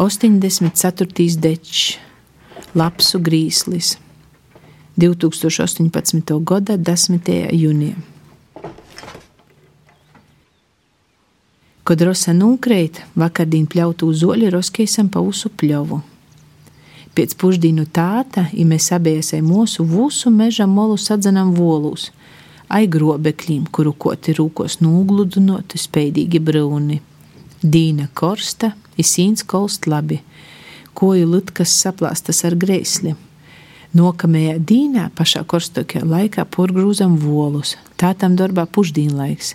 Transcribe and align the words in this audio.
84. 0.00 1.36
dečs, 1.36 1.98
Lapsu 2.74 3.18
grīslis, 3.20 3.98
2018. 4.96 6.38
gada 6.40 6.76
10. 6.80 7.28
jūnijā. 7.52 7.98
Kad 11.84 12.04
rosa 12.08 12.32
nūkreit, 12.32 13.02
vakardien 13.12 13.66
pļautu 13.68 14.08
zoļi 14.22 14.48
roskeisam 14.56 15.12
pa 15.12 15.20
usu 15.20 15.52
pļovu. 15.52 16.00
Pēc 17.12 17.36
pušdīnu 17.36 17.84
tāta, 17.92 18.46
ja 18.56 18.64
mēs 18.64 18.88
abiesai 18.96 19.42
mūsu 19.44 19.84
vūsu 19.84 20.32
meža 20.32 20.64
molu 20.64 20.96
sadzenam 20.96 21.52
volūs, 21.52 22.08
ai 22.72 22.88
grobekļiem, 22.88 23.68
kuru 23.68 23.92
koti 23.92 24.32
rūkos 24.40 24.80
nūgludinoti 24.80 25.84
speidīgi 25.84 26.40
brūni. 26.40 27.02
Dīna 27.60 28.06
korsta, 28.16 28.70
isīns 28.96 29.42
kolst 29.44 29.84
labi, 29.84 30.22
koju 30.96 31.26
litkas 31.28 31.74
saplāstas 31.76 32.38
ar 32.48 32.54
greisli. 32.56 33.12
Nokamajā 33.92 34.54
dīnā 34.64 35.10
pašā 35.12 35.42
korstokajā 35.44 36.06
laikā 36.08 36.46
porgrūzam 36.48 37.18
volus, 37.20 37.74
tā 38.00 38.14
tam 38.16 38.38
darbā 38.38 38.64
pušdīnlaiks, 38.64 39.52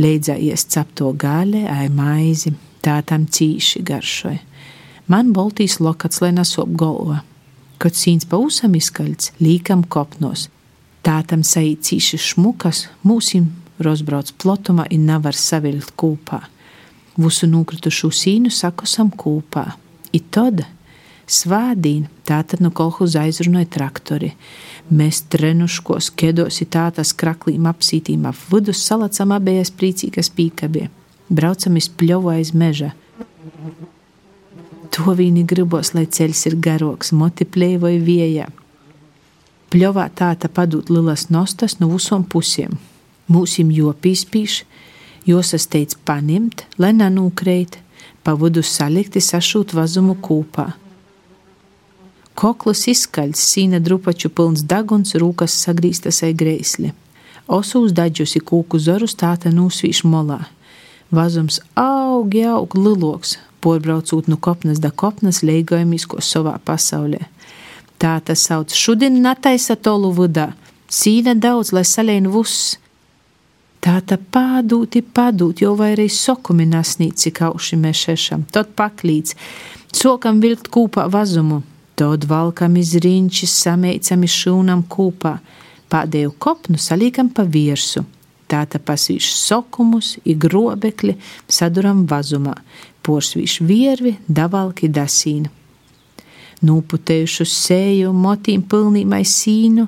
leidzā 0.00 0.38
iest 0.40 0.72
capto 0.72 1.10
gāle, 1.12 1.66
ai 1.68 1.90
maizi, 1.92 2.54
tā 2.80 3.02
tam 3.04 3.26
cīši 3.28 3.84
garšoja. 3.84 4.40
Man 5.12 5.34
boltīs 5.36 5.76
lokats, 5.84 6.22
lai 6.24 6.32
nesop 6.32 6.72
galva. 6.80 7.20
Kad 7.76 7.92
sīns 7.92 8.24
pa 8.24 8.40
usam 8.40 8.72
izkaļts, 8.78 9.34
līkam 9.44 9.84
kopnos, 9.84 10.48
tā 11.04 11.20
tam 11.28 11.44
saīcīši 11.44 12.22
šmukas, 12.30 12.86
mūsim 13.04 13.52
rozbrauc 13.84 14.32
plotumā 14.40 14.88
un 14.88 15.06
nevar 15.10 15.36
savilkt 15.36 15.92
kūpā 16.00 16.46
visu 17.16 17.48
nukritušu 17.50 18.10
sīnu 18.10 18.52
sakosam 18.52 19.10
kopā. 19.10 19.66
I 20.14 20.20
tad 20.20 20.64
svādīn, 21.26 22.08
tātad 22.26 22.62
no 22.62 22.70
kolhoza 22.74 23.24
aizrunāja 23.24 23.70
traktori. 23.78 24.34
Mēs 24.92 25.22
trenuškos 25.32 26.10
kedos 26.18 26.60
ir 26.60 26.68
tātas 26.74 27.14
kraklīm 27.16 27.66
apsītīm 27.70 28.26
ap 28.28 28.38
vidus 28.50 28.82
salacam 28.84 29.32
abējas 29.36 29.72
prīcīgas 29.72 30.30
pīkabie. 30.36 30.90
Braucam 31.30 31.78
iz 31.80 31.88
pļovu 31.88 32.34
aiz 32.34 32.52
meža. 32.52 32.92
To 34.94 35.14
viņi 35.16 35.42
gribos, 35.48 35.94
lai 35.96 36.04
ceļš 36.06 36.44
ir 36.50 36.58
garoks, 36.62 37.10
motiplēja 37.16 37.80
vai 37.82 37.96
vieja. 37.98 38.50
Pļovā 39.72 40.04
tāta 40.14 40.46
padūt 40.46 40.92
lilas 40.92 41.30
nostas 41.34 41.80
no 41.80 41.88
visām 41.90 42.22
pusēm. 42.30 42.76
Mūsim 43.32 43.72
jopīspīši, 43.74 44.66
Josas 45.24 45.64
teica 45.72 45.96
paņemt, 46.04 46.66
lai 46.78 46.92
nenūkreit, 46.92 47.78
pa 48.24 48.34
vidu 48.36 48.62
salikti 48.64 49.22
sašūt 49.24 49.72
vazumu 49.76 50.16
kūpā. 50.20 50.72
Koklis 52.34 52.88
izskaļs, 52.90 53.40
sīna 53.52 53.78
drupaču 53.80 54.28
pilns 54.28 54.64
daguns, 54.66 55.14
rūkas 55.14 55.54
sagrīstas 55.64 56.22
ai 56.26 56.32
greisli. 56.34 56.90
Osu 57.46 57.84
uzdaģusi 57.86 58.40
kūku 58.42 58.80
zorus 58.82 59.14
tāta 59.20 59.52
nūsvīš 59.54 60.02
molā. 60.08 60.40
Vazums 61.14 61.60
aug, 61.78 62.34
aug, 62.50 62.74
liloks, 62.74 63.36
porbraucot 63.62 64.28
no 64.28 64.36
kopnes 64.36 64.80
da 64.82 64.90
kopnes, 64.90 65.42
leigojamies 65.46 66.08
savā 66.20 66.56
pasaulē. 66.64 67.22
Tā 67.98 68.18
tas 68.24 68.42
sauc 68.48 68.74
šodien 68.74 69.20
nataisa 69.22 69.76
tolu 69.76 70.10
vudā, 70.12 70.50
sīna 70.90 71.36
daudz, 71.38 71.72
lai 71.72 71.84
salēn 71.86 72.26
vuss, 72.28 72.78
Tāta 73.84 74.16
pādūti, 74.16 75.02
padūt, 75.04 75.60
jau 75.60 75.74
vairāk 75.76 76.08
sokumi 76.08 76.64
nasnīci 76.64 77.34
kauši 77.36 77.76
mēs 77.76 77.98
šešam, 78.06 78.46
tad 78.48 78.70
paklīts, 78.78 79.36
sokam 79.92 80.38
vilkt 80.40 80.70
kūpā 80.72 81.04
vazumu, 81.12 81.58
tad 82.00 82.24
valkam 82.30 82.78
iz 82.80 82.94
riņķis, 83.04 83.56
sameicam 83.66 84.24
iz 84.24 84.36
šūnam 84.38 84.86
kūpā, 84.88 85.34
pādēju 85.92 86.32
kopnu 86.40 86.80
salīkam 86.80 87.28
pa 87.36 87.44
virsu. 87.44 88.06
Tāta 88.48 88.80
pasvīš 88.80 89.28
sokumus, 89.36 90.14
igrobekļi, 90.32 91.18
saduram 91.44 92.06
vazumā, 92.08 92.56
porsvīš 93.04 93.58
viervi, 93.68 94.14
davalki 94.28 94.88
dasīnu. 94.88 95.52
Nūputējušu 96.64 97.48
sēju, 97.52 98.16
motīm 98.16 98.64
pilnīmai 98.64 99.22
sīnu, 99.28 99.86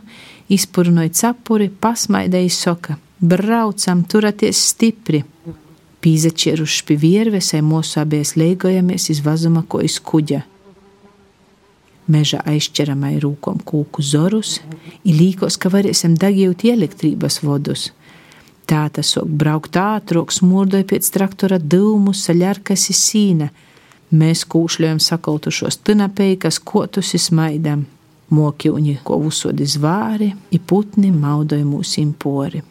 izpurnoja 0.52 1.16
cepuri, 1.22 1.72
pasmaidēja 1.72 2.56
soka 2.60 3.00
braucam, 3.20 4.04
turaties 4.04 4.60
stipri. 4.70 5.22
Pīzačieruši 6.04 6.84
pie 6.86 6.96
viervesai 7.00 7.62
mūsu 7.66 7.98
abies 8.02 8.36
leigojamies 8.36 9.08
iz 9.10 9.22
vazuma, 9.24 9.64
ko 9.66 9.80
iz 9.82 9.98
kuģa. 9.98 10.42
Meža 12.06 12.38
aizķeramai 12.46 13.16
rūkom 13.18 13.64
kūku 13.66 14.02
zorus, 14.06 14.60
ir 15.02 15.16
līkos, 15.18 15.56
ka 15.58 15.72
varēsim 15.72 16.14
dagiet 16.14 16.62
elektrības 16.62 17.40
vodus. 17.42 17.88
Tā 18.66 18.84
tas 18.94 19.10
sok 19.14 19.30
braukt 19.40 19.78
ātrāk, 19.78 20.30
smurdoja 20.34 20.86
pēc 20.86 21.10
traktora 21.14 21.58
dūmu, 21.58 22.14
saļarkas 22.14 22.88
ir 22.92 22.98
sīna. 23.00 23.50
Mēs 24.14 24.44
kūšļojam 24.46 25.02
sakaltušos 25.02 25.80
tinapeikas, 25.82 26.60
kotus 26.62 27.14
izmaidam. 27.18 27.86
Mokļuņi, 28.30 28.96
ko 29.06 29.18
uzsodi 29.22 29.66
zvāri, 29.70 30.32
ir 30.50 30.62
putni 30.66 31.12
maudoja 31.14 31.66
mūsim 31.66 32.14
pori. 32.14 32.62